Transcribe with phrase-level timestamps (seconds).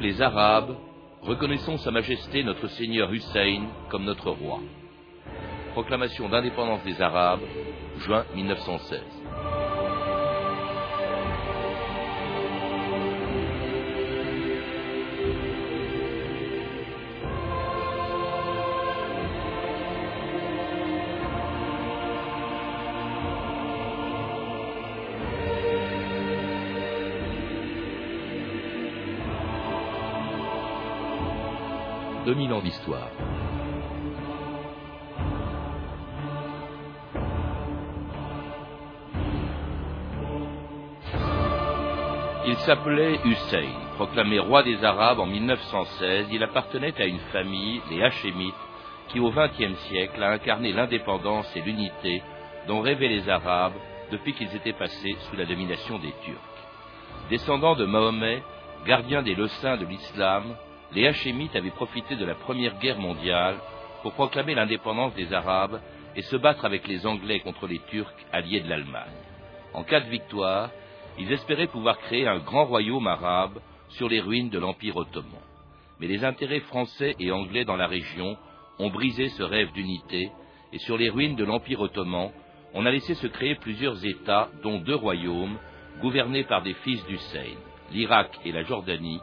[0.00, 0.76] Les Arabes,
[1.22, 4.60] reconnaissons Sa Majesté notre Seigneur Hussein comme notre roi.
[5.72, 7.42] Proclamation d'indépendance des Arabes,
[7.98, 9.17] juin 1916.
[32.62, 33.10] D'histoire.
[42.46, 46.28] Il s'appelait Hussein, proclamé roi des Arabes en 1916.
[46.32, 48.54] Il appartenait à une famille, les Hachémites,
[49.08, 52.22] qui au XXe siècle a incarné l'indépendance et l'unité
[52.66, 53.74] dont rêvaient les Arabes
[54.10, 56.38] depuis qu'ils étaient passés sous la domination des Turcs.
[57.28, 58.42] Descendants de Mahomet,
[58.86, 60.56] gardiens des leucins de l'islam,
[60.92, 63.56] les Hachémites avaient profité de la Première Guerre mondiale
[64.02, 65.80] pour proclamer l'indépendance des Arabes
[66.16, 69.04] et se battre avec les Anglais contre les Turcs alliés de l'Allemagne.
[69.74, 70.70] En cas de victoire,
[71.18, 75.42] ils espéraient pouvoir créer un grand royaume arabe sur les ruines de l'Empire ottoman.
[76.00, 78.36] Mais les intérêts français et anglais dans la région
[78.78, 80.30] ont brisé ce rêve d'unité,
[80.72, 82.30] et sur les ruines de l'Empire ottoman,
[82.74, 85.58] on a laissé se créer plusieurs États, dont deux royaumes,
[86.00, 87.56] gouvernés par des fils d'Hussein,
[87.90, 89.20] l'Irak et la Jordanie,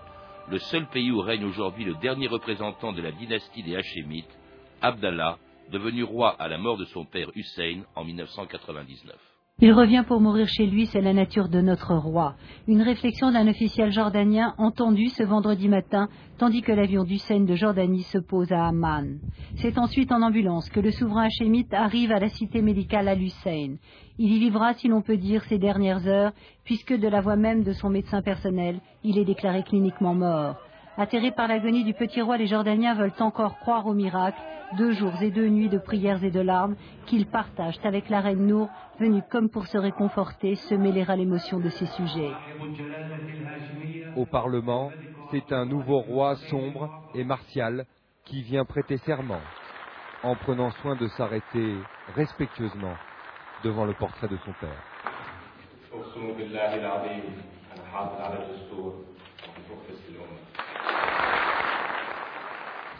[0.49, 4.39] le seul pays où règne aujourd'hui le dernier représentant de la dynastie des Hachémites,
[4.81, 5.39] Abdallah,
[5.71, 9.34] devenu roi à la mort de son père Hussein en 1999.
[9.61, 12.35] Il revient pour mourir chez lui, c'est la nature de notre roi.
[12.67, 18.03] Une réflexion d'un officiel jordanien entendu ce vendredi matin, tandis que l'avion d'Hussein de Jordanie
[18.03, 19.19] se pose à Amman.
[19.55, 23.77] C'est ensuite en ambulance que le souverain hachémite arrive à la cité médicale à Hussein.
[24.17, 26.33] Il y vivra, si l'on peut dire, ses dernières heures,
[26.65, 30.57] puisque de la voix même de son médecin personnel, il est déclaré cliniquement mort.
[30.97, 34.39] Atterrés par l'agonie du petit roi, les Jordaniens veulent encore croire au miracle,
[34.77, 36.75] deux jours et deux nuits de prières et de larmes
[37.05, 38.69] qu'ils partagent avec la reine Nour,
[38.99, 42.31] venue comme pour se réconforter, se mêler à l'émotion de ses sujets.
[44.15, 44.91] Au Parlement,
[45.31, 47.85] c'est un nouveau roi sombre et martial
[48.23, 49.41] qui vient prêter serment,
[50.23, 51.75] en prenant soin de s'arrêter
[52.15, 52.95] respectueusement
[53.65, 54.83] devant le portrait de son père.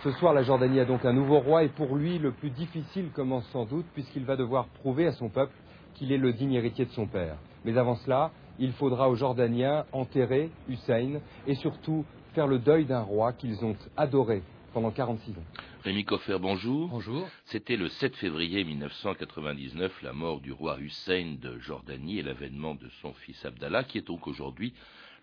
[0.03, 3.09] Ce soir, la Jordanie a donc un nouveau roi et pour lui, le plus difficile
[3.12, 5.56] commence sans doute puisqu'il va devoir prouver à son peuple
[5.95, 7.38] qu'il est le digne héritier de son père.
[7.63, 8.29] Mais avant cela,
[8.59, 13.75] il faudra aux Jordaniens enterrer Hussein et surtout faire le deuil d'un roi qu'ils ont
[13.97, 14.44] adoré
[14.74, 15.44] pendant 46 ans.
[15.84, 16.90] Rémi Coffer, bonjour.
[16.90, 17.28] Bonjour.
[17.45, 22.90] C'était le 7 février 1999, la mort du roi Hussein de Jordanie et l'avènement de
[23.01, 24.74] son fils Abdallah, qui est donc aujourd'hui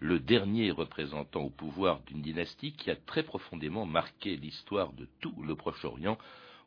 [0.02, 5.34] le dernier représentant au pouvoir d'une dynastie qui a très profondément marqué l'histoire de tout
[5.46, 6.18] le Proche-Orient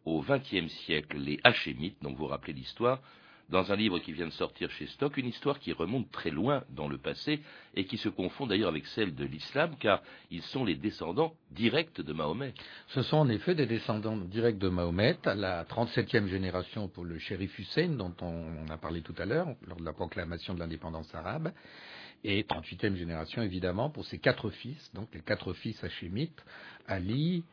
[0.06, 3.02] au XXe siècle, les Hachémites, donc vous rappelez l'histoire,
[3.50, 6.64] dans un livre qui vient de sortir chez Stock, une histoire qui remonte très loin
[6.70, 7.42] dans le passé
[7.76, 12.02] et qui se confond d'ailleurs avec celle de l'islam, car ils sont les descendants directs
[12.02, 12.54] de Mahomet.
[12.88, 17.60] Ce sont en effet des descendants directs de Mahomet, la 37e génération pour le shérif
[17.60, 21.52] Hussein, dont on a parlé tout à l'heure, lors de la proclamation de l'indépendance arabe
[22.26, 26.44] et 38e génération évidemment pour ses quatre fils, donc les quatre fils hachémites,
[26.88, 27.44] Ali,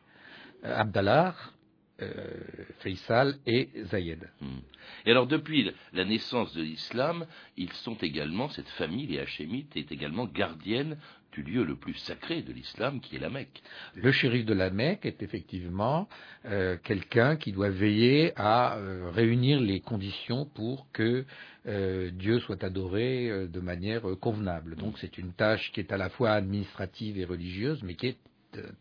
[0.65, 1.35] euh, Abdallah,
[2.01, 2.39] euh,
[2.79, 4.29] Faisal et Zayed.
[4.41, 4.59] Hmm.
[5.05, 9.91] Et alors depuis la naissance de l'islam, ils sont également, cette famille, les Hachémites, est
[9.91, 10.97] également gardienne
[11.33, 13.61] du lieu le plus sacré de l'islam, qui est la Mecque.
[13.95, 16.07] Le shérif de la Mecque est effectivement
[16.45, 18.77] euh, quelqu'un qui doit veiller à
[19.13, 21.25] réunir les conditions pour que
[21.65, 24.75] euh, Dieu soit adoré euh, de manière euh, convenable.
[24.75, 28.17] Donc c'est une tâche qui est à la fois administrative et religieuse, mais qui est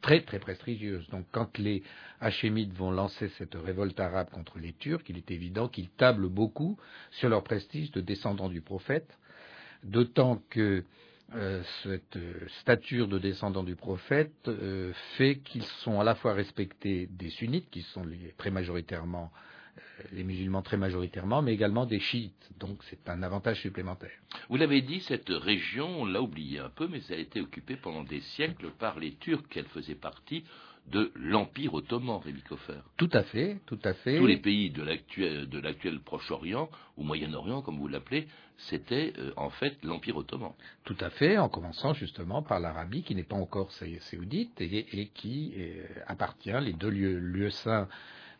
[0.00, 1.08] très très prestigieuse.
[1.10, 1.82] Donc quand les
[2.20, 6.76] Hachémites vont lancer cette révolte arabe contre les Turcs, il est évident qu'ils tablent beaucoup
[7.12, 9.16] sur leur prestige de descendants du prophète,
[9.84, 10.84] d'autant que
[11.82, 12.18] cette
[12.60, 14.50] stature de descendants du prophète
[15.16, 18.04] fait qu'ils sont à la fois respectés des sunnites, qui sont
[18.36, 19.32] très majoritairement
[19.78, 22.50] euh, les musulmans très majoritairement, mais également des chiites.
[22.58, 24.10] Donc c'est un avantage supplémentaire.
[24.48, 27.76] Vous l'avez dit, cette région, on l'a oublié un peu, mais elle a été occupée
[27.76, 29.44] pendant des siècles par les Turcs.
[29.54, 30.44] Elle faisait partie
[30.88, 32.80] de l'Empire ottoman, Rémi Koffer.
[32.96, 34.18] Tout à fait, tout à fait.
[34.18, 38.26] Tous les pays de l'actuel Proche-Orient, ou Moyen-Orient, comme vous l'appelez,
[38.68, 40.52] c'était euh, en fait l'Empire ottoman.
[40.84, 45.54] Tout à fait, en commençant justement par l'Arabie, qui n'est pas encore saoudite et, qui
[45.56, 47.88] euh, appartient, les deux lieux, lieux saints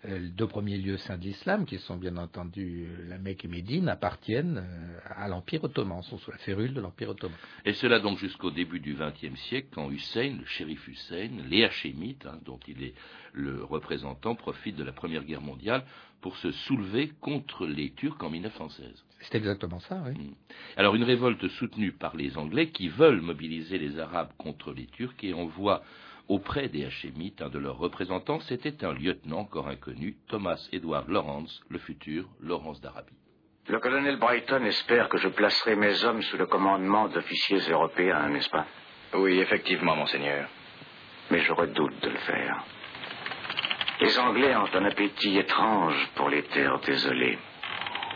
[0.04, 4.64] deux premiers lieux saints de l'islam, qui sont bien entendu la Mecque et Médine, appartiennent
[5.04, 7.36] à l'Empire ottoman, sont sous la férule de l'Empire ottoman.
[7.64, 12.26] Et cela donc jusqu'au début du XXe siècle, quand Hussein, le shérif Hussein, les Hachémites,
[12.26, 12.94] hein, dont il est
[13.32, 15.84] le représentant, profite de la Première Guerre mondiale
[16.20, 19.04] pour se soulever contre les Turcs en 1916.
[19.20, 20.12] C'est exactement ça, oui.
[20.12, 20.34] Mm.
[20.76, 25.14] Alors une révolte soutenue par les Anglais qui veulent mobiliser les Arabes contre les Turcs
[25.22, 25.82] et envoient
[26.32, 31.60] auprès des Hachémites un de leurs représentants, c'était un lieutenant encore inconnu, Thomas Edward Lawrence,
[31.68, 33.12] le futur Lawrence d'Arabie.
[33.68, 38.48] Le colonel Brighton espère que je placerai mes hommes sous le commandement d'officiers européens, n'est-ce
[38.48, 38.66] pas?
[39.14, 40.48] Oui, effectivement, monseigneur.
[41.30, 42.64] Mais je redoute de le faire.
[44.00, 47.38] Les Anglais ont un appétit étrange pour les terres désolées.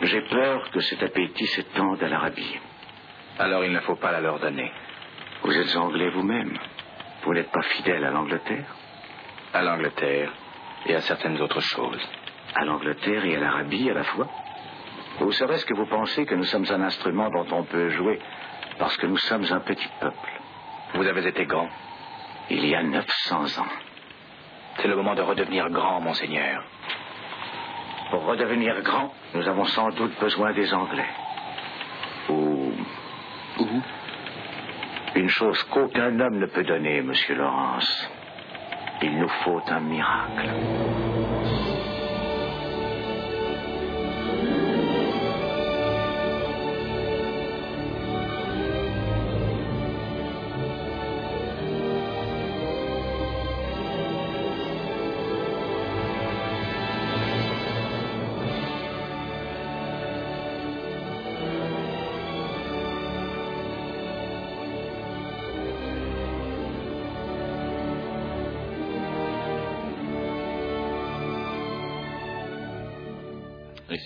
[0.02, 2.58] J'ai peur que cet appétit s'étende à l'Arabie.
[3.38, 4.72] Alors il ne faut pas la leur donner.
[5.42, 6.58] Vous êtes Anglais vous-même.
[7.26, 8.73] Vous n'êtes pas fidèle à l'Angleterre?
[9.52, 10.32] À l'Angleterre
[10.87, 12.08] et à certaines autres choses.
[12.55, 14.28] À l'Angleterre et à l'Arabie à la fois?
[15.19, 18.20] Vous savez ce que vous pensez que nous sommes un instrument dont on peut jouer
[18.78, 20.40] parce que nous sommes un petit peuple
[20.94, 21.69] Vous avez été grand
[22.49, 23.73] Il y a 900 ans.
[24.76, 26.62] C'est le moment de redevenir grand, monseigneur.
[28.11, 31.08] Pour redevenir grand, nous avons sans doute besoin des Anglais.
[32.28, 32.73] Ou.
[33.58, 33.82] Ou
[35.16, 38.10] Une chose qu'aucun homme ne peut donner, monsieur Laurence.
[39.00, 40.50] Il nous faut un miracle.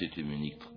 [0.00, 0.28] C'est une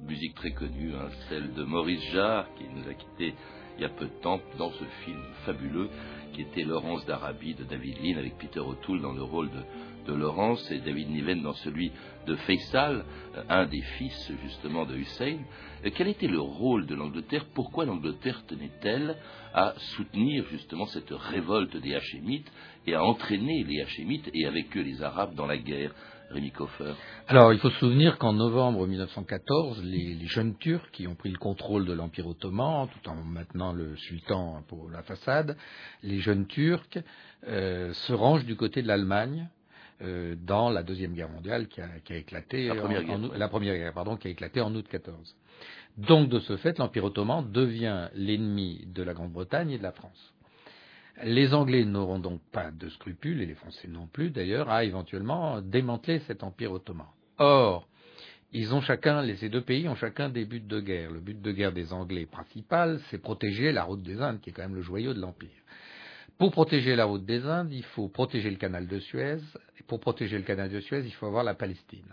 [0.06, 3.34] musique, très connue, hein, celle de Maurice Jarre, qui nous a quittés
[3.78, 5.90] il y a peu de temps dans ce film fabuleux
[6.34, 10.18] qui était Laurence d'Arabie de David Lean avec Peter O'Toole dans le rôle de, de
[10.18, 11.92] Laurence et David Niven dans celui
[12.28, 13.06] de Faisal,
[13.36, 15.38] euh, un des fils justement de Hussein.
[15.86, 17.46] Euh, Quel était le rôle de l'Angleterre?
[17.54, 19.16] Pourquoi l'Angleterre tenait-elle
[19.54, 22.52] à soutenir justement cette révolte des Hachémites
[22.86, 25.94] et à entraîner les Hachémites et avec eux les Arabes dans la guerre?
[26.34, 26.94] Rémi Koffer
[27.28, 31.30] Alors, il faut se souvenir qu'en novembre 1914, les, les, jeunes Turcs qui ont pris
[31.30, 35.56] le contrôle de l'Empire ottoman, tout en maintenant le sultan pour la façade,
[36.02, 36.98] les jeunes Turcs
[37.48, 39.48] euh, se rangent du côté de l'Allemagne
[40.02, 43.32] euh, dans la deuxième guerre mondiale qui a, qui a éclaté la première, en, guerre.
[43.32, 45.36] En, la première guerre, pardon, qui a éclaté en août 14.
[45.98, 50.33] Donc, de ce fait, l'Empire ottoman devient l'ennemi de la Grande-Bretagne et de la France.
[51.22, 55.62] Les Anglais n'auront donc pas de scrupules, et les Français non plus d'ailleurs, à éventuellement
[55.62, 57.06] démanteler cet empire ottoman.
[57.38, 57.88] Or,
[58.52, 61.12] ils ont chacun, les, ces deux pays ont chacun des buts de guerre.
[61.12, 64.54] Le but de guerre des Anglais principal, c'est protéger la route des Indes, qui est
[64.54, 65.50] quand même le joyau de l'empire.
[66.38, 69.38] Pour protéger la route des Indes, il faut protéger le canal de Suez,
[69.80, 72.12] et pour protéger le canal de Suez, il faut avoir la Palestine.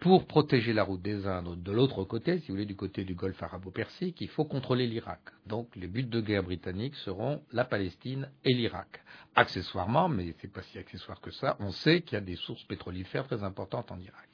[0.00, 3.14] Pour protéger la route des Indes de l'autre côté, si vous voulez, du côté du
[3.14, 5.20] golfe arabo-persique, il faut contrôler l'Irak.
[5.46, 9.02] Donc les buts de guerre britanniques seront la Palestine et l'Irak.
[9.36, 12.64] Accessoirement, mais c'est pas si accessoire que ça, on sait qu'il y a des sources
[12.64, 14.28] pétrolifères très importantes en Irak.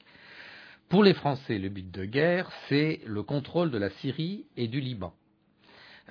[0.87, 4.79] Pour les Français, le but de guerre, c'est le contrôle de la Syrie et du
[4.79, 5.13] Liban.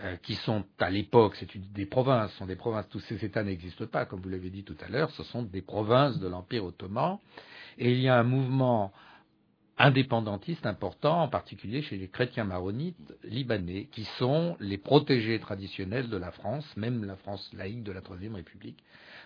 [0.01, 3.87] Euh, qui sont à l'époque, c'est des provinces, sont des provinces, tous ces États n'existent
[3.87, 7.17] pas, comme vous l'avez dit tout à l'heure, ce sont des provinces de l'Empire ottoman,
[7.79, 8.93] et il y a un mouvement
[9.79, 16.17] indépendantistes importants, en particulier chez les chrétiens maronites libanais, qui sont les protégés traditionnels de
[16.17, 18.83] la France, même la France laïque de la Troisième République.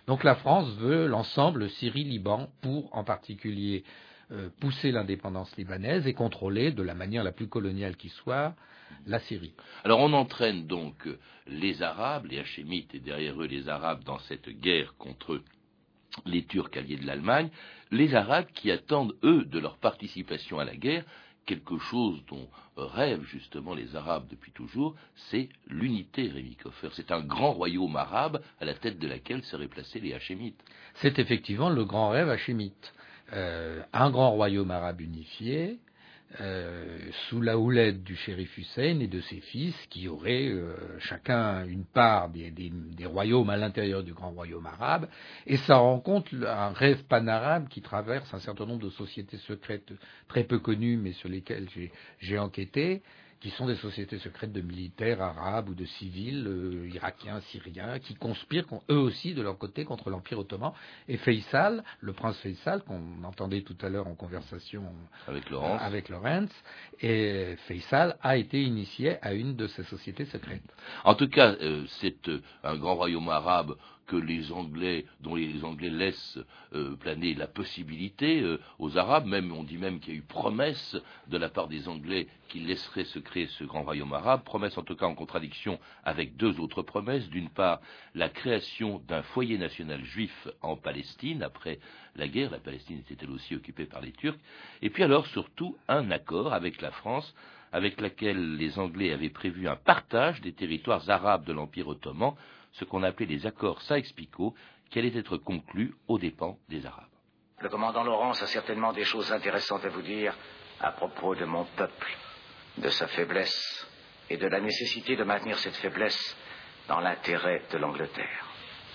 [0.06, 3.84] Donc la France veut l'ensemble Syrie-Liban pour, en particulier,
[4.32, 8.54] euh, pousser l'indépendance libanaise et contrôler, de la manière la plus coloniale qui soit,
[9.06, 9.54] la Syrie.
[9.84, 11.08] Alors on entraîne donc
[11.46, 15.40] les Arabes, les Hachémites et derrière eux les Arabes dans cette guerre contre
[16.26, 17.50] les Turcs alliés de l'Allemagne,
[17.90, 21.04] les Arabes qui attendent, eux, de leur participation à la guerre,
[21.46, 24.94] quelque chose dont rêvent justement les Arabes depuis toujours,
[25.30, 26.88] c'est l'unité, Rémi Koffer.
[26.92, 30.62] C'est un grand royaume arabe à la tête de laquelle seraient placés les Hachémites.
[30.94, 32.94] C'est effectivement le grand rêve hachémite.
[33.32, 35.78] Euh, un grand royaume arabe unifié,
[36.40, 41.64] euh, sous la houlette du shérif Hussein et de ses fils, qui auraient euh, chacun
[41.66, 45.08] une part des, des, des royaumes à l'intérieur du grand royaume arabe,
[45.46, 49.92] et ça rencontre un rêve panarabe qui traverse un certain nombre de sociétés secrètes
[50.28, 51.66] très peu connues, mais sur lesquelles
[52.20, 53.02] j'ai enquêté,
[53.40, 58.14] qui sont des sociétés secrètes de militaires arabes ou de civils euh, irakiens, syriens, qui
[58.14, 60.72] conspirent eux aussi de leur côté contre l'Empire ottoman.
[61.08, 64.84] Et Faisal, le prince Faisal, qu'on entendait tout à l'heure en conversation
[65.26, 66.50] avec Laurence, avec Lorenz,
[67.00, 70.62] et Faisal a été initié à une de ces sociétés secrètes.
[71.04, 73.74] En tout cas, euh, c'est euh, un grand royaume arabe
[74.10, 76.36] que les Anglais, dont les Anglais laissent
[76.74, 80.22] euh, planer la possibilité euh, aux Arabes, même on dit même qu'il y a eu
[80.22, 80.96] promesse
[81.28, 84.82] de la part des Anglais qu'ils laisseraient se créer ce grand royaume arabe, promesse en
[84.82, 87.28] tout cas en contradiction avec deux autres promesses.
[87.30, 87.80] D'une part,
[88.16, 91.78] la création d'un foyer national juif en Palestine après
[92.16, 94.40] la guerre, la Palestine était elle aussi occupée par les Turcs,
[94.82, 97.32] et puis alors surtout un accord avec la France
[97.72, 102.34] avec laquelle les Anglais avaient prévu un partage des territoires arabes de l'Empire ottoman
[102.72, 104.54] ce qu'on appelait les accords Saïx-Picot,
[104.90, 107.06] qui allaient être conclus aux dépens des Arabes.
[107.60, 110.34] Le commandant Laurence a certainement des choses intéressantes à vous dire
[110.80, 112.16] à propos de mon peuple,
[112.78, 113.86] de sa faiblesse
[114.30, 116.36] et de la nécessité de maintenir cette faiblesse
[116.88, 118.46] dans l'intérêt de l'Angleterre.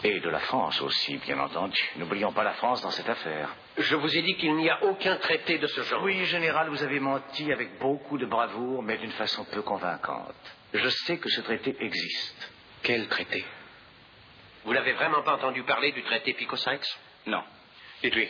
[0.03, 1.79] Et de la France aussi, bien entendu.
[1.98, 3.55] N'oublions pas la France dans cette affaire.
[3.77, 6.03] Je vous ai dit qu'il n'y a aucun traité de ce genre.
[6.03, 10.36] Oui, général, vous avez menti avec beaucoup de bravoure, mais d'une façon peu convaincante.
[10.74, 12.51] Je sais que ce traité existe.
[12.84, 13.46] Quel traité?
[14.65, 17.43] Vous n'avez vraiment pas entendu parler du traité Picot-Sykes Non.
[18.01, 18.29] Dites-lui.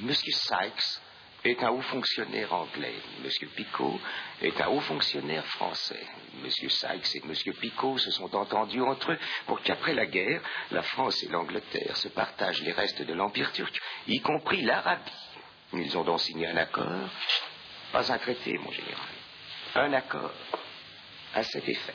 [0.00, 1.00] Monsieur Sykes
[1.44, 2.94] est un haut fonctionnaire anglais.
[3.22, 4.00] Monsieur Picot
[4.40, 6.04] est un haut fonctionnaire français.
[6.42, 10.82] Monsieur Sykes et Monsieur Picot se sont entendus entre eux pour qu'après la guerre, la
[10.82, 15.12] France et l'Angleterre se partagent les restes de l'Empire turc, y compris l'Arabie.
[15.74, 17.10] Ils ont donc signé un accord.
[17.92, 19.08] Pas un traité, mon général.
[19.74, 20.32] Un accord
[21.34, 21.94] à cet effet.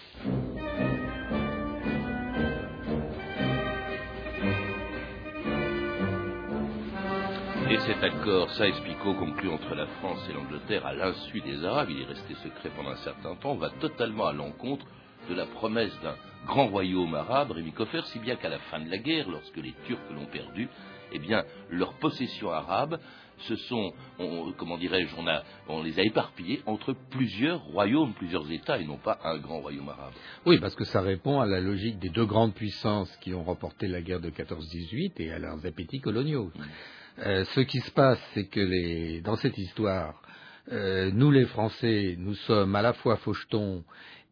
[7.90, 12.06] Cet accord Saïs-Picot conclu entre la France et l'Angleterre à l'insu des Arabes, il est
[12.06, 14.86] resté secret pendant un certain temps, va totalement à l'encontre
[15.28, 16.14] de la promesse d'un
[16.46, 19.74] grand royaume arabe, Rémi Koffer, si bien qu'à la fin de la guerre, lorsque les
[19.88, 20.70] Turcs l'ont perdu,
[21.12, 23.00] eh bien, leurs possessions arabes
[23.48, 23.94] ce sont,
[24.58, 25.26] comment dirais-je, on,
[25.70, 29.90] on les a éparpillés entre plusieurs royaumes, plusieurs États, et non pas un grand royaume
[29.90, 30.14] arabe.
[30.46, 33.88] Oui, parce que ça répond à la logique des deux grandes puissances qui ont remporté
[33.88, 36.52] la guerre de 14-18 et à leurs appétits coloniaux.
[37.26, 40.22] Euh, ce qui se passe, c'est que dans cette histoire,
[40.72, 43.84] euh, nous les Français, nous sommes à la fois fauchetons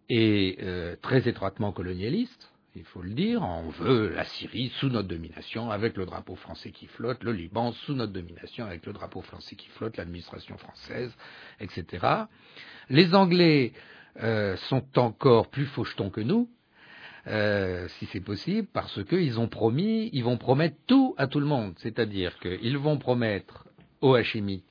[0.09, 3.41] et euh, très étroitement colonialistes, il faut le dire.
[3.41, 7.73] On veut la Syrie sous notre domination, avec le drapeau français qui flotte, le Liban
[7.73, 11.11] sous notre domination, avec le drapeau français qui flotte, l'administration française,
[11.59, 12.05] etc.
[12.89, 13.73] Les Anglais
[14.69, 16.49] sont encore plus fauchetons que nous,
[17.27, 21.45] euh, si c'est possible, parce qu'ils ont promis, ils vont promettre tout à tout le
[21.45, 21.73] monde.
[21.77, 23.67] C'est-à-dire qu'ils vont promettre
[24.01, 24.63] aux Hachémites,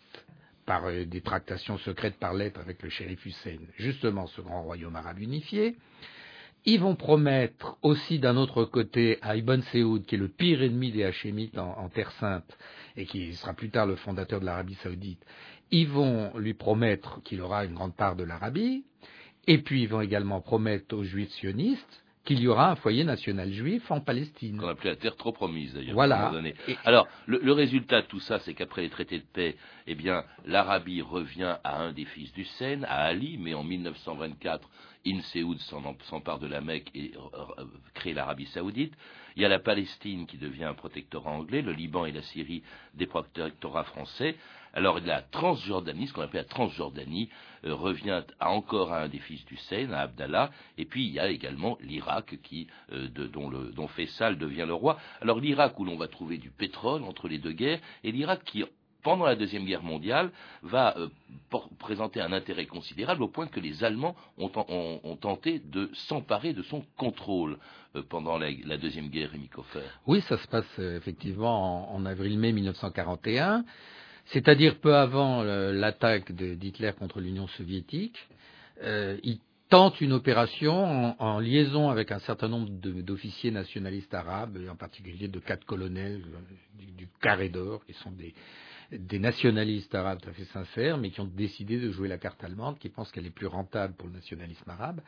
[0.66, 4.96] par euh, des tractations secrètes par lettre avec le shérif Hussein, justement ce grand royaume
[4.96, 5.76] arabe unifié.
[6.64, 10.90] Ils vont promettre aussi d'un autre côté à Ibn Saoud, qui est le pire ennemi
[10.90, 12.58] des Hachémites en, Terre Sainte,
[12.96, 15.24] et qui sera plus tard le fondateur de l'Arabie Saoudite,
[15.70, 18.84] ils vont lui promettre qu'il aura une grande part de l'Arabie,
[19.46, 23.52] et puis ils vont également promettre aux Juifs sionistes qu'il y aura un foyer national
[23.52, 24.58] juif en Palestine.
[24.58, 25.94] Qu'on appelait la terre trop promise d'ailleurs.
[25.94, 26.32] Voilà.
[26.84, 29.56] Alors, le, résultat de tout ça, c'est qu'après les traités de paix,
[29.86, 34.68] eh bien, l'Arabie revient à un des fils du Seine, à Ali, mais en 1924,
[35.06, 35.58] Ibn Saoud
[36.02, 37.12] s'empare de la Mecque et
[37.94, 38.92] crée l'Arabie saoudite.
[39.36, 42.62] Il y a la Palestine qui devient un protectorat anglais, le Liban et la Syrie
[42.94, 44.34] des protectorats français.
[44.76, 47.30] Alors la Transjordanie, ce qu'on appelle la Transjordanie,
[47.64, 51.18] euh, revient encore à un des fils du Seine, à Abdallah, et puis il y
[51.18, 53.72] a également l'Irak qui, euh, dont, le,
[54.34, 54.98] devient le roi.
[55.22, 58.64] Alors l'Irak où l'on va trouver du pétrole entre les deux guerres, et l'Irak qui
[59.02, 60.32] pendant la Deuxième Guerre mondiale,
[60.64, 61.08] va euh,
[61.78, 64.48] présenter un intérêt considérable au point que les Allemands ont,
[65.20, 67.56] tenté de s'emparer de son contrôle
[68.08, 69.48] pendant la, Deuxième Guerre, Rémi
[70.08, 73.64] Oui, ça se passe effectivement en, en avril-mai 1941
[74.26, 78.18] c'est-à-dire peu avant euh, l'attaque d'Hitler contre l'Union soviétique,
[78.82, 84.76] euh, il tente une opération en, liaison avec un certain nombre d'officiers nationalistes arabes, en
[84.76, 90.32] particulier de quatre colonels euh, du, Carré d'Or, qui sont des, nationalistes arabes tout à
[90.32, 93.30] fait sincères, mais qui ont décidé de jouer la carte allemande, qui pensent qu'elle est
[93.30, 95.00] plus rentable pour le nationalisme arabe.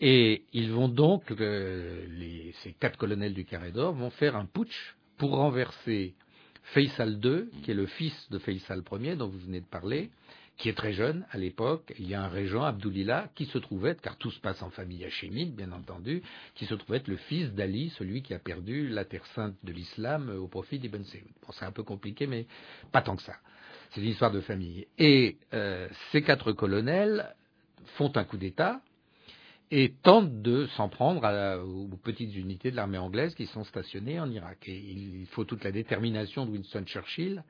[0.00, 5.36] Et ils vont donc, ces quatre colonels du Carré d'Or vont faire un putsch pour
[5.36, 6.14] renverser
[6.62, 10.10] Faisal II, qui est le fils de Faisal Ier, dont vous venez de parler,
[10.56, 11.92] qui est très jeune à l'époque.
[11.98, 15.04] Il y a un régent, Abdulillah, qui se trouvait car tout se passe en famille
[15.04, 16.22] hachémite, bien entendu,
[16.54, 19.72] qui se trouvait être le fils d'Ali, celui qui a perdu la terre sainte de
[19.72, 21.24] l'islam au profit d'Ibn Saoud.
[21.46, 22.46] Bon, c'est un peu compliqué, mais
[22.92, 23.36] pas tant que ça.
[23.90, 24.86] C'est une histoire de famille.
[24.98, 27.34] Et euh, ces quatre colonels
[27.96, 28.80] font un coup d'État
[29.70, 31.22] et tentent de s'en prendre
[31.64, 34.58] aux petites unités de l'armée anglaise qui sont stationnées en Irak.
[34.66, 37.44] Et il faut toute la détermination de Winston Churchill,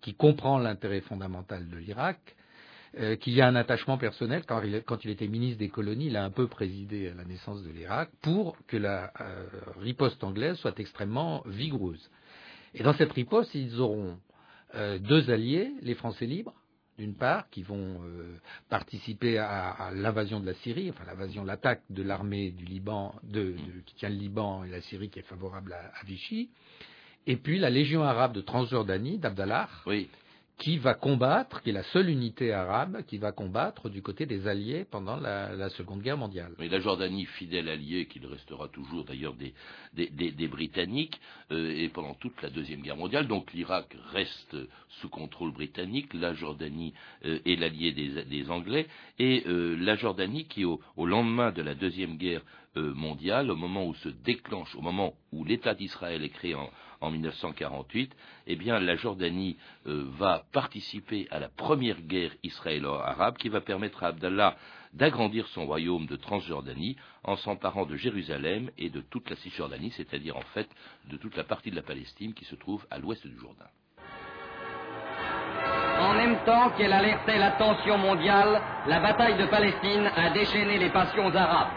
[0.00, 2.18] qui comprend l'intérêt fondamental de l'Irak,
[2.98, 4.44] euh, qu'il y a un attachement personnel.
[4.46, 7.24] Quand il, quand il, était ministre des colonies, il a un peu présidé à la
[7.24, 9.46] naissance de l'Irak pour que la euh,
[9.80, 12.10] riposte anglaise soit extrêmement vigoureuse.
[12.74, 14.18] Et dans cette riposte, ils auront
[14.74, 16.54] euh, deux alliés, les Français libres,
[16.98, 18.36] d'une part, qui vont euh,
[18.68, 23.94] participer à, l'invasion de la Syrie, enfin l'invasion, l'attaque de l'armée du Liban, de, qui
[23.96, 26.50] tient le Liban et la Syrie qui est favorable à, Vichy,
[27.26, 29.68] et puis la Légion arabe de Transjordanie, d'Abdallah,
[30.58, 34.48] qui va combattre, qui est la seule unité arabe qui va combattre du côté des
[34.48, 36.52] Alliés pendant la, Seconde Guerre mondiale.
[36.58, 39.52] Mais la Jordanie, fidèle allié, qu'il restera toujours d'ailleurs des,
[39.94, 41.20] des, Britanniques,
[41.52, 44.56] euh, et pendant toute la Deuxième Guerre mondiale, donc l'Irak reste
[45.00, 46.94] sous contrôle britannique, la Jordanie
[47.26, 48.86] euh, est l'allié des, Anglais,
[49.18, 52.42] et euh, la Jordanie qui, au, au, lendemain de la Deuxième Guerre
[52.76, 56.68] mondiale, au moment où se déclenche, au moment où l'État d'Israël est créé en,
[57.00, 63.60] en 1948, eh la Jordanie euh, va participer à la première guerre israélo-arabe qui va
[63.60, 64.56] permettre à Abdallah
[64.92, 70.36] d'agrandir son royaume de Transjordanie en s'emparant de Jérusalem et de toute la Cisjordanie, c'est-à-dire
[70.36, 70.68] en fait
[71.10, 73.68] de toute la partie de la Palestine qui se trouve à l'ouest du Jourdain.
[75.98, 81.34] En même temps qu'elle alertait l'attention mondiale, la bataille de Palestine a déchaîné les passions
[81.34, 81.72] arabes.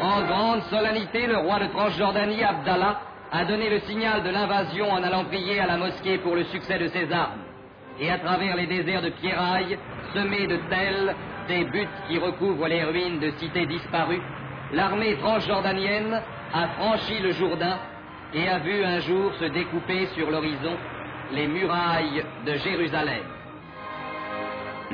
[0.00, 3.00] En grande solennité, le roi de Transjordanie, Abdallah,
[3.34, 6.78] a donné le signal de l'invasion en allant prier à la mosquée pour le succès
[6.78, 7.42] de ses armes.
[7.98, 9.76] Et à travers les déserts de pierrailles,
[10.14, 11.16] semés de tels,
[11.48, 14.22] des buttes qui recouvrent les ruines de cités disparues,
[14.72, 16.22] l'armée transjordanienne
[16.52, 17.76] a franchi le Jourdain
[18.32, 20.76] et a vu un jour se découper sur l'horizon
[21.32, 23.33] les murailles de Jérusalem.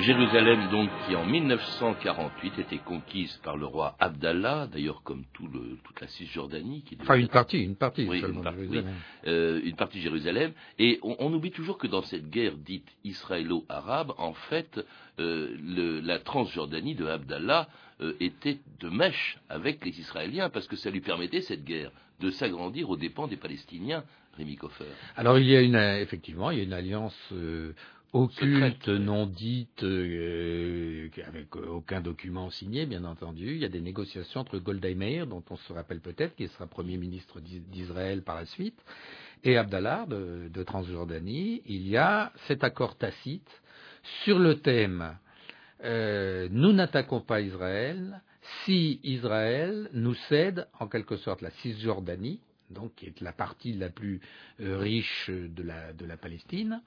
[0.00, 5.78] Jérusalem, donc, qui en 1948 était conquise par le roi Abdallah, d'ailleurs comme tout le,
[5.84, 6.82] toute la Cisjordanie.
[6.82, 8.94] Qui enfin, une partie, une partie seulement une, Jérusalem.
[9.26, 10.52] Euh, une partie Jérusalem.
[10.78, 14.80] Et on, oublie toujours que dans cette guerre dite israélo-arabe, en fait,
[15.18, 17.68] euh, le, la Transjordanie de Abdallah
[18.00, 22.30] euh, était de mèche avec les Israéliens, parce que ça lui permettait, cette guerre, de
[22.30, 24.04] s'agrandir aux dépens des Palestiniens.
[24.36, 24.84] Rémi Koffer.
[25.16, 27.32] Alors il y a une, effectivement, il y a une alliance
[28.12, 33.54] occulte, non dite, euh, avec aucun document signé, bien entendu.
[33.54, 36.66] Il y a des négociations entre Golda Meir, dont on se rappelle peut-être, qui sera
[36.66, 38.78] Premier ministre d'Israël par la suite,
[39.44, 41.62] et Abdallah de, Transjordanie.
[41.66, 43.48] Il y a cet accord tacite
[44.24, 45.16] sur le thème
[45.82, 48.20] euh, nous n'attaquons pas Israël
[48.64, 53.88] si Israël nous cède en quelque sorte la Cisjordanie, donc qui est la partie la
[53.88, 54.20] plus
[54.60, 56.82] euh, riche de la Palestine,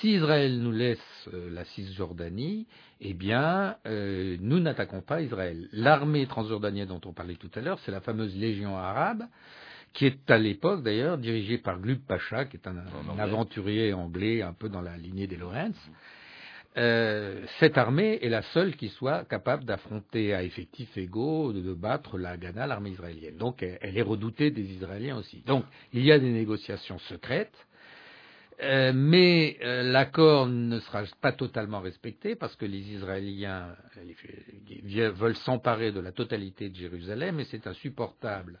[0.00, 0.98] si Israël nous laisse
[1.32, 2.66] euh, la Cisjordanie,
[3.00, 5.68] eh bien, euh, nous n'attaquons pas Israël.
[5.72, 9.24] L'armée transjordanienne dont on parlait tout à l'heure, c'est la fameuse Légion arabe,
[9.92, 12.82] qui est à l'époque d'ailleurs dirigée par Glub Pacha, qui est un,
[13.18, 15.78] aventurier anglais un peu dans la lignée des Lawrence.
[16.76, 22.18] Euh, cette armée est la seule qui soit capable d'affronter à effectifs égaux, de, battre
[22.18, 23.36] la Ghana, l'armée israélienne.
[23.36, 25.42] Donc elle, est redoutée des Israéliens aussi.
[25.46, 27.54] Donc il y a des négociations secrètes
[28.62, 33.74] euh, mais euh, l'accord ne sera pas totalement respecté parce que les Israéliens
[35.14, 38.58] veulent s'emparer de la totalité de Jérusalem et c'est insupportable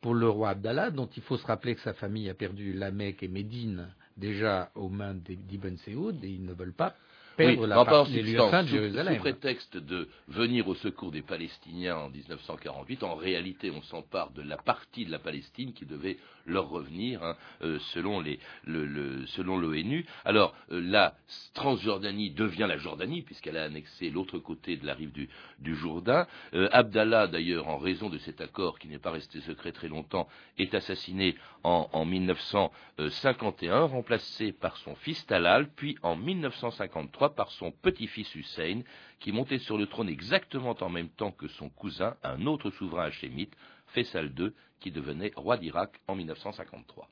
[0.00, 2.90] pour le roi Abdallah, dont il faut se rappeler que sa famille a perdu la
[2.90, 6.94] Mecque et Médine déjà aux mains d'Ibn Saoud et ils ne veulent pas
[7.38, 9.14] oui, la partie de Jérusalem.
[9.14, 14.42] Sous prétexte de venir au secours des Palestiniens en 1948, en réalité, on s'empare de
[14.42, 16.16] la partie de la Palestine qui devait
[16.48, 20.06] leur revenir, hein, euh, selon l'ONU.
[20.24, 21.14] Alors, euh, la
[21.54, 26.26] Transjordanie devient la Jordanie, puisqu'elle a annexé l'autre côté de la rive du, du Jourdain.
[26.54, 30.28] Euh, Abdallah, d'ailleurs, en raison de cet accord qui n'est pas resté secret très longtemps,
[30.58, 37.70] est assassiné en, en 1951, remplacé par son fils Talal, puis en 1953 par son
[37.70, 38.82] petit-fils Hussein,
[39.20, 43.06] qui montait sur le trône exactement en même temps que son cousin, un autre souverain
[43.06, 43.54] hachémite,
[43.88, 47.08] Faisal II, qui devenait roi d'Irak en 1953.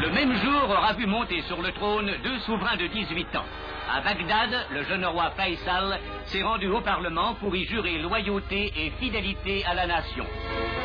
[0.00, 3.44] Le même jour aura vu monter sur le trône deux souverains de 18 ans.
[3.90, 8.90] À Bagdad, le jeune roi Faisal s'est rendu au Parlement pour y jurer loyauté et
[9.00, 10.26] fidélité à la nation.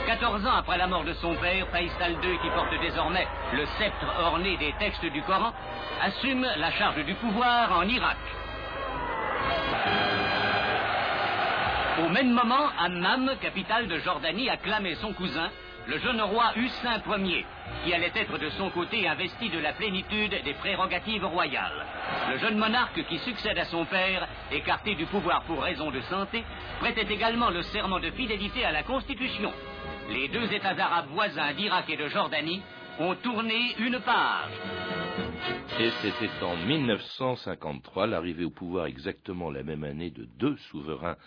[0.08, 4.08] 14 ans après la mort de son père, Faisal II, qui porte désormais le sceptre
[4.20, 5.54] orné des textes du Coran,
[6.02, 8.18] assume la charge du pouvoir en Irak.
[12.00, 15.50] Au même moment, Hammam, capitale de Jordanie, acclamait son cousin
[15.88, 17.46] le jeune roi Hussein Ier,
[17.84, 21.86] qui allait être de son côté investi de la plénitude des prérogatives royales.
[22.32, 26.44] Le jeune monarque qui succède à son père, écarté du pouvoir pour raison de santé,
[26.80, 29.52] prêtait également le serment de fidélité à la Constitution.
[30.10, 32.62] Les deux États arabes voisins d'Irak et de Jordanie
[33.00, 34.52] ont tourné une page.
[35.80, 41.18] Et c'était en 1953 l'arrivée au pouvoir exactement la même année de deux souverains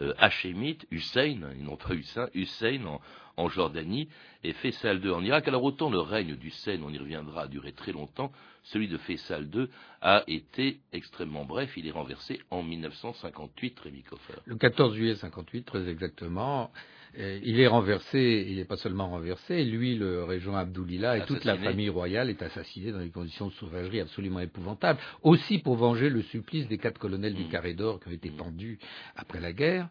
[0.00, 2.98] euh, hachémites, Hussein, ils n'ont pas Hussein, Hussein
[3.36, 4.08] en, Jordanie
[4.44, 5.48] et Faisal II en Irak.
[5.48, 8.30] Alors autant le règne d'Hussein, on y reviendra, a duré très longtemps,
[8.62, 9.68] celui de Faisal II
[10.00, 14.34] a été extrêmement bref, il est renversé en 1958, Rémi Koffer.
[14.44, 16.70] Le 14 juillet 58, très exactement.
[17.18, 21.44] Euh, il est renversé, il n'est pas seulement renversé, lui, le régent Abdoulila et toute
[21.44, 26.08] la famille royale est assassinée dans des conditions de sauvagerie absolument épouvantables, aussi pour venger
[26.08, 27.48] le supplice des quatre colonels du mm.
[27.50, 28.36] Carré d'Or qui ont été mm.
[28.36, 28.78] pendus
[29.14, 29.88] après la guerre.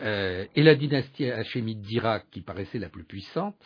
[0.00, 3.56] Euh, et la dynastie hachémite d'Irak, qui paraissait la plus puissante,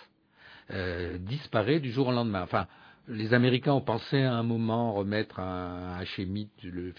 [0.70, 2.42] euh, disparaît du jour au lendemain.
[2.42, 2.66] Enfin,
[3.08, 6.94] les Américains ont pensé à un moment remettre un hachémite du,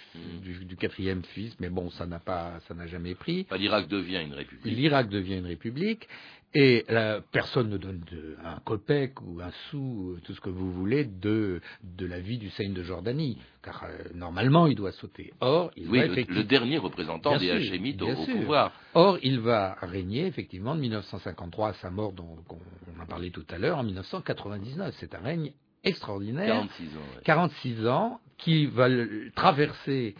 [0.65, 3.47] du, quatrième fils, mais bon, ça n'a pas, ça n'a jamais pris.
[3.57, 4.65] L'Irak devient une république.
[4.65, 6.07] L'Irak devient une république,
[6.55, 6.85] et
[7.31, 8.03] personne ne donne
[8.43, 12.49] un copec ou un sou, tout ce que vous voulez, de, de la vie du
[12.51, 15.33] Seigne de Jordanie, car euh, normalement il doit sauter.
[15.39, 18.71] Or, il oui, le, dernier représentant des Hachémites au, pouvoir.
[18.93, 23.45] Or, il va régner effectivement de 1953 à sa mort, dont on en parlait tout
[23.49, 24.95] à l'heure, en 1999.
[24.99, 26.47] C'est un règne extraordinaire.
[26.47, 27.21] 46 ans.
[27.23, 28.87] 46 ans, qui va
[29.35, 30.15] traverser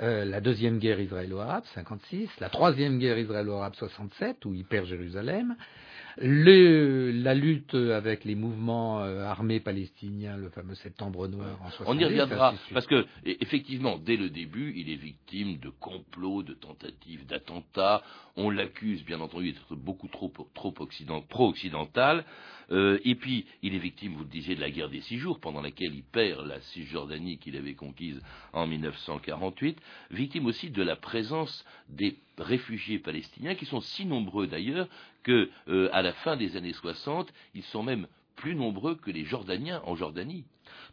[0.00, 5.56] euh, la deuxième guerre israélo-arabe, 56, la troisième guerre israélo-arabe, 67, où il perd Jérusalem,
[6.18, 11.84] le, la lutte avec les mouvements euh, armés palestiniens, le fameux Septembre Noir en 70.
[11.86, 16.54] On y reviendra, parce que effectivement, dès le début, il est victime de complots, de
[16.54, 18.02] tentatives d'attentats.
[18.36, 22.24] On l'accuse, bien entendu, d'être beaucoup trop, trop pro-occidental.
[22.70, 25.40] Euh, et puis, il est victime, vous le disiez, de la guerre des six jours,
[25.40, 28.20] pendant laquelle il perd la Cisjordanie qu'il avait conquise
[28.52, 29.78] en 1948.
[30.10, 34.88] Victime aussi de la présence des réfugiés palestiniens, qui sont si nombreux d'ailleurs
[35.22, 39.80] que, euh, la fin des années 60, ils sont même plus nombreux que les Jordaniens
[39.84, 40.44] en Jordanie.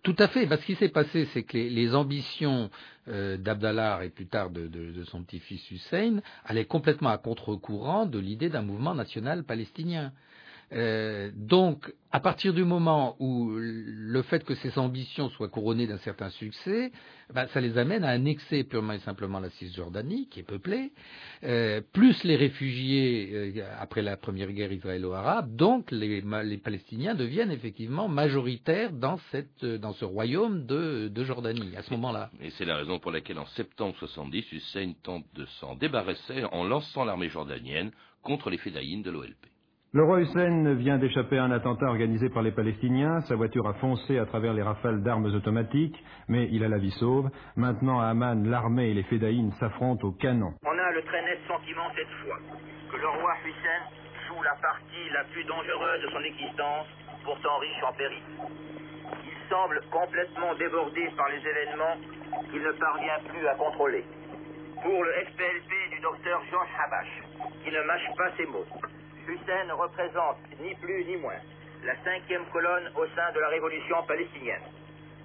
[0.01, 0.47] Tout à fait.
[0.47, 2.69] Ce qui s'est passé, c'est que les, ambitions
[3.09, 8.19] euh, d'Abdallah et plus tard de, de son petit-fils Hussein allaient complètement à contre-courant de
[8.19, 10.13] l'idée d'un mouvement national palestinien.
[10.73, 15.97] Euh, donc, à partir du moment où le fait que ces ambitions soient couronnées d'un
[15.99, 16.91] certain succès,
[17.33, 20.91] ben, ça les amène à annexer purement et simplement la Cisjordanie, qui est peuplée,
[21.43, 25.55] euh, plus les réfugiés euh, après la première guerre israélo-arabe.
[25.55, 31.75] Donc, les, les, Palestiniens deviennent effectivement majoritaires dans, cette, dans ce royaume de, de Jordanie,
[31.75, 32.29] à ce moment-là.
[32.41, 36.63] Et c'est la raison pour laquelle, en septembre 70, Hussein tente de s'en débarrasser en
[36.63, 39.52] lançant l'armée jordanienne contre les fédayines de l'OLP.
[39.95, 43.21] Le roi Hussein vient d'échapper à un attentat organisé par les Palestiniens.
[43.29, 46.97] Sa voiture a foncé à travers les rafales d'armes automatiques, mais il a la vie
[46.97, 47.29] sauve.
[47.55, 50.51] Maintenant, à Amman, l'armée et les fédayines s'affrontent au canon.
[50.65, 52.39] On a le très net sentiment cette fois
[52.89, 53.81] que le roi Hussein
[54.27, 56.87] joue la partie la plus dangereuse de son existence,
[57.23, 58.23] pourtant riche en péril.
[59.29, 62.01] Il semble complètement débordé par les événements
[62.49, 64.03] qu'il ne parvient plus à contrôler.
[64.81, 67.13] Pour le FPLP du docteur Georges Habash,
[67.63, 68.65] qui ne mâche pas ses mots,
[69.27, 71.39] Hussein représente ni plus ni moins
[71.83, 74.63] la cinquième colonne au sein de la révolution palestinienne,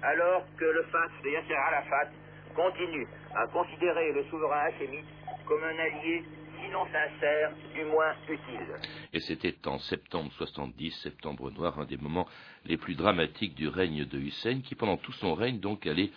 [0.01, 2.09] alors que le FAT de Yasser Arafat
[2.55, 5.05] continue à considérer le souverain hachémite
[5.45, 6.23] comme un allié
[6.63, 8.75] sinon sincère, du moins utile.
[9.13, 12.27] Et c'était en septembre 70, septembre noir, un des moments
[12.65, 16.11] les plus dramatiques du règne de Hussein, qui pendant tout son règne donc allait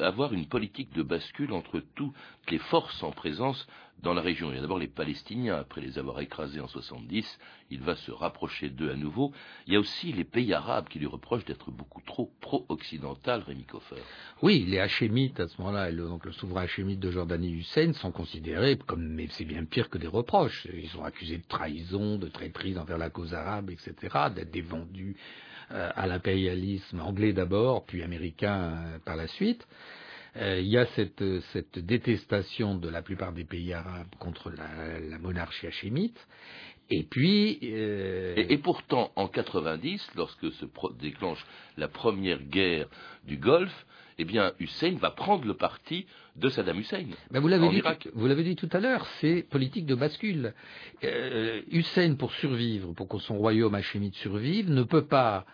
[0.00, 2.14] avoir une politique de bascule entre toutes
[2.50, 3.66] les forces en présence
[4.02, 4.50] dans la région.
[4.50, 7.38] Il y a d'abord les Palestiniens, après les avoir écrasés en 70,
[7.70, 9.32] il va se rapprocher d'eux à nouveau.
[9.66, 13.64] Il y a aussi les pays arabes qui lui reprochent d'être beaucoup trop pro-occidental, Rémi
[13.64, 14.02] Koffer.
[14.42, 18.76] Oui, les Hachémites, à ce moment-là, donc le souverain Hachémite de Jordanie Hussein, sont considérés
[18.76, 20.66] comme, mais c'est bien pire que des reproches.
[20.74, 23.94] Ils sont accusés de trahison, de traîtrise envers la cause arabe, etc.,
[24.34, 25.14] d'être euh,
[25.70, 29.66] à l'impérialisme anglais d'abord, puis américain euh, par la suite.
[30.36, 31.22] Euh, il y a cette,
[31.52, 36.18] cette, détestation de la plupart des pays arabes contre la, monarchie hachémite.
[36.90, 37.58] Et puis.
[37.62, 38.34] Euh...
[38.36, 40.64] Et, pourtant, en 90, lorsque se
[40.98, 41.44] déclenche
[41.76, 42.88] la première guerre
[43.26, 43.86] du Golfe,
[44.18, 47.06] eh bien, Hussein va prendre le parti de Saddam Hussein.
[47.30, 47.82] Ben vous l'avez dit,
[48.14, 50.54] vous l'avez dit tout à l'heure, c'est politique de bascule.
[51.04, 55.44] Euh, Hussein, pour survivre, pour que son royaume hachémite survive, ne peut pas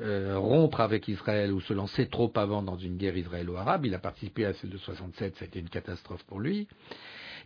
[0.00, 3.86] euh, rompre avec Israël ou se lancer trop avant dans une guerre israélo-arabe.
[3.86, 6.66] Il a participé à celle de 67, ça a été une catastrophe pour lui.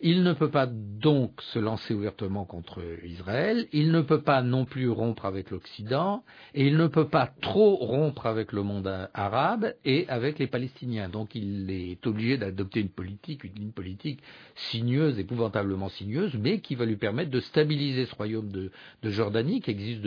[0.01, 4.65] Il ne peut pas donc se lancer ouvertement contre Israël, il ne peut pas non
[4.65, 6.23] plus rompre avec l'Occident,
[6.55, 11.09] et il ne peut pas trop rompre avec le monde arabe et avec les Palestiniens.
[11.09, 14.21] Donc il est obligé d'adopter une politique, une ligne politique
[14.55, 18.71] sinueuse, épouvantablement sinueuse, mais qui va lui permettre de stabiliser ce royaume de,
[19.03, 20.03] Jordanie, qui existe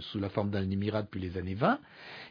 [0.00, 1.78] sous la forme d'un émirat depuis les années 20.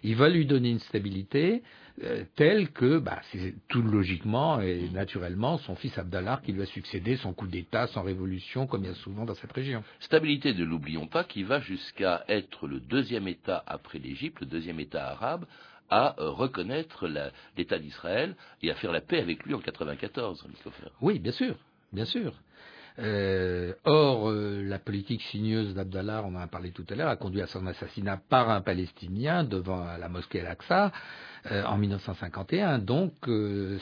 [0.03, 1.63] Il va lui donner une stabilité
[2.01, 6.65] euh, telle que, bah, c'est tout logiquement et naturellement son fils Abdallah qui lui a
[6.65, 9.83] succédé, son coup d'État, sans révolution, comme il y a souvent dans cette région.
[9.99, 14.79] Stabilité, ne l'oublions pas, qui va jusqu'à être le deuxième État après l'Égypte, le deuxième
[14.79, 15.45] État arabe,
[15.89, 17.07] à euh, reconnaître
[17.57, 20.47] l'État d'Israël et à faire la paix avec lui en 1994.
[21.01, 21.55] Oui, bien sûr,
[21.91, 22.33] bien sûr.
[22.99, 27.15] Euh, or, euh, la politique sinueuse d'Abdallah, on en a parlé tout à l'heure, a
[27.15, 30.91] conduit à son assassinat par un Palestinien devant la mosquée Al-Aqsa
[31.65, 32.79] en 1951.
[32.79, 33.13] Donc,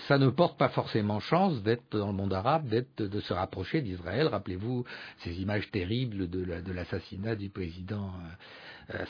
[0.07, 3.81] ça ne porte pas forcément chance d'être dans le monde arabe, d'être, de se rapprocher
[3.81, 4.27] d'Israël.
[4.27, 4.83] Rappelez-vous
[5.23, 8.11] ces images terribles de l'assassinat du président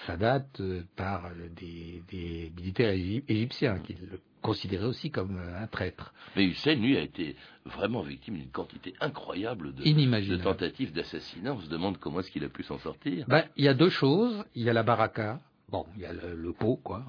[0.05, 6.13] Sadat euh, par des, militaires égyptiens qui le considéraient aussi comme euh, un traître.
[6.35, 11.53] Mais Hussein, lui, a été vraiment victime d'une quantité incroyable de, tentatives d'assassinat.
[11.53, 13.25] On se demande comment est-ce qu'il a pu s'en sortir.
[13.27, 14.43] Ben, il y a deux choses.
[14.55, 17.03] Il y a la baraka, bon, il y a le, le pot, quoi.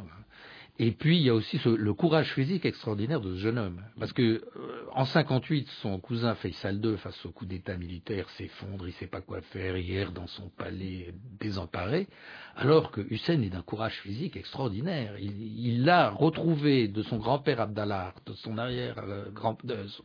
[0.84, 4.12] Et puis il y a aussi le courage physique extraordinaire de ce jeune homme, parce
[4.12, 4.42] que euh,
[4.90, 9.06] en 58, son cousin Faisal II, face au coup d'État militaire, s'effondre, il ne sait
[9.06, 12.08] pas quoi faire, il erre dans son palais désemparé,
[12.56, 15.14] alors que Hussein est d'un courage physique extraordinaire.
[15.20, 19.26] Il l'a retrouvé de son grand-père Abdallah, de son arrière euh,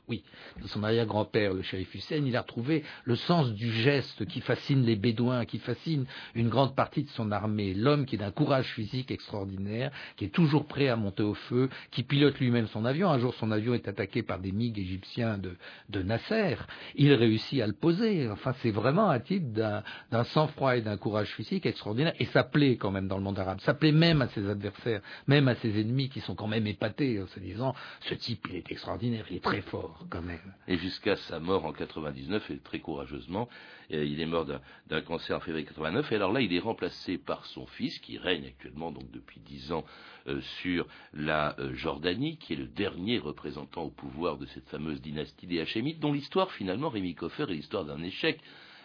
[0.07, 0.23] oui,
[0.61, 4.41] de son arrière grand-père le shérif Hussein, il a retrouvé le sens du geste qui
[4.41, 7.73] fascine les Bédouins, qui fascine une grande partie de son armée.
[7.73, 11.69] L'homme qui est d'un courage physique extraordinaire, qui est toujours prêt à monter au feu,
[11.91, 13.09] qui pilote lui-même son avion.
[13.09, 15.55] Un jour, son avion est attaqué par des MiG égyptiens de,
[15.89, 16.55] de Nasser.
[16.95, 18.29] Il réussit à le poser.
[18.29, 22.13] Enfin, c'est vraiment un type d'un sang-froid et d'un courage physique extraordinaire.
[22.19, 23.59] Et ça plaît quand même dans le monde arabe.
[23.61, 27.21] Ça plaît même à ses adversaires, même à ses ennemis qui sont quand même épatés
[27.21, 30.53] en se disant ce type, il est extraordinaire, il est très fort quand même.
[30.67, 33.47] Et jusqu'à sa mort en 99, et très courageusement,
[33.89, 36.11] il est mort d'un cancer en février 89.
[36.11, 39.71] Et alors là, il est remplacé par son fils, qui règne actuellement donc depuis dix
[39.71, 39.85] ans
[40.27, 45.01] euh, sur la euh, Jordanie, qui est le dernier représentant au pouvoir de cette fameuse
[45.01, 48.39] dynastie des Hachémites, dont l'histoire finalement, Rémi Koffer, est l'histoire d'un échec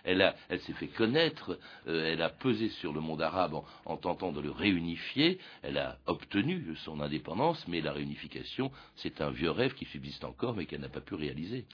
[0.04, 4.40] elle, s'est fait connaître, euh, elle a pesé sur le monde arabe en, tentant de
[4.40, 9.84] le réunifier, elle a obtenu son indépendance, mais la réunification, c'est un vieux rêve qui
[9.86, 11.64] subsiste encore, mais qu'elle n'a pas pu réaliser.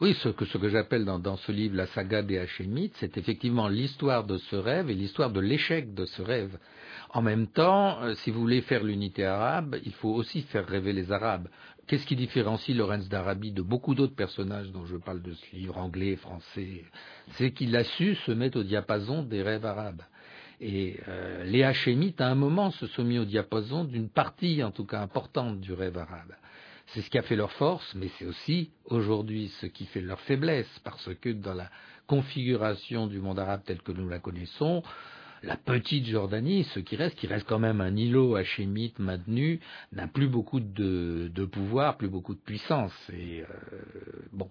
[0.00, 4.36] Oui, ce que, j'appelle dans, ce livre la saga des Hachémites, c'est effectivement l'histoire de
[4.36, 6.58] ce rêve et l'histoire de l'échec de ce rêve.
[7.10, 10.92] En même temps, euh, si vous voulez faire l'unité arabe, il faut aussi faire rêver
[10.92, 11.48] les Arabes.
[11.88, 15.78] Qu'est-ce qui différencie Lorenz d'Arabie de beaucoup d'autres personnages dont je parle de ce livre
[15.78, 16.84] anglais, français?
[17.36, 20.02] C'est qu'il a su se mettre au diapason des rêves arabes.
[20.60, 24.70] Et euh, les Hachémites, à un moment, se sont mis au diapason d'une partie, en
[24.70, 26.34] tout cas importante, du rêve arabe.
[26.88, 30.20] C'est ce qui a fait leur force, mais c'est aussi aujourd'hui ce qui fait leur
[30.20, 31.70] faiblesse, parce que dans la
[32.06, 34.82] configuration du monde arabe tel que nous la connaissons,
[35.42, 39.60] la petite Jordanie, ce qui reste, qui reste quand même un îlot hachémite maintenu,
[39.92, 42.92] n'a plus beaucoup de, pouvoir, plus beaucoup de puissance.
[43.12, 43.46] Et euh,
[44.32, 44.50] bon,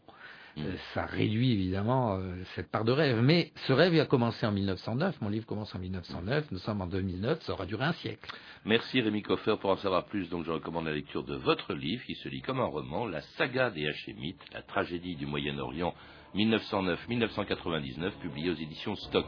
[0.55, 0.61] mm.
[0.61, 3.21] euh, ça réduit évidemment euh, cette part de rêve.
[3.21, 6.87] Mais ce rêve a commencé en 1909, mon livre commence en 1909, nous sommes en
[6.87, 8.29] 2009, ça aura duré un siècle.
[8.65, 9.55] Merci Rémi Koffer.
[9.59, 12.41] Pour en savoir plus, donc je recommande la lecture de votre livre qui se lit
[12.41, 15.93] comme un roman, La saga des Hachémites, la tragédie du Moyen-Orient
[16.35, 19.25] 1909-1999, publié aux éditions Stock.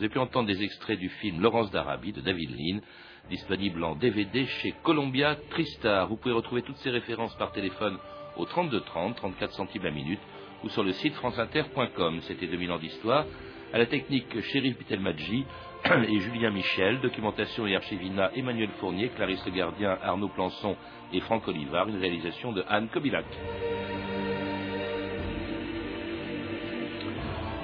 [0.00, 2.80] Vous avez pu entendre des extraits du film Laurence d'Arabie de David Lean,
[3.28, 6.08] disponible en DVD chez Columbia Tristar.
[6.08, 7.98] Vous pouvez retrouver toutes ces références par téléphone
[8.38, 10.20] au 32 30, 34 centimes la minute,
[10.64, 12.20] ou sur le site franceinter.com.
[12.22, 13.26] C'était 2000 ans d'histoire.
[13.74, 15.44] À la technique, Chérif Pitelmadji
[15.84, 17.02] et Julien Michel.
[17.02, 20.76] Documentation et archivina, Emmanuel Fournier, Clarisse Le Gardien, Arnaud Plançon
[21.12, 21.88] et Franck Olivard.
[21.88, 23.26] Une réalisation de Anne Kobilac.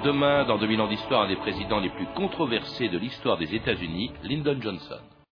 [0.03, 4.11] Demain, dans 2000 ans d'histoire, un des présidents les plus controversés de l'histoire des États-Unis,
[4.23, 4.99] Lyndon Johnson.